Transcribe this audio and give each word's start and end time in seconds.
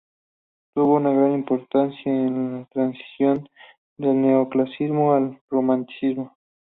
Tuvo 0.73 0.95
una 0.95 1.11
gran 1.11 1.31
importancia 1.33 2.11
en 2.11 2.53
la 2.61 2.65
transición 2.71 3.47
del 3.97 4.19
Neoclasicismo 4.19 5.13
al 5.13 5.39
Romanticismo. 5.47 6.35